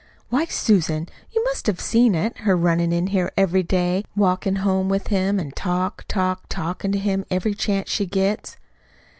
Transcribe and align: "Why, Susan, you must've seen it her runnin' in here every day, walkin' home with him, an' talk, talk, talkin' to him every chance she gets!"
"Why, 0.29 0.45
Susan, 0.45 1.07
you 1.29 1.43
must've 1.43 1.79
seen 1.79 2.15
it 2.15 2.37
her 2.39 2.57
runnin' 2.57 2.91
in 2.91 3.05
here 3.05 3.31
every 3.37 3.61
day, 3.61 4.03
walkin' 4.15 4.55
home 4.55 4.89
with 4.89 5.09
him, 5.09 5.39
an' 5.39 5.51
talk, 5.51 6.05
talk, 6.07 6.49
talkin' 6.49 6.91
to 6.93 6.97
him 6.97 7.23
every 7.29 7.53
chance 7.53 7.87
she 7.91 8.07
gets!" 8.07 8.57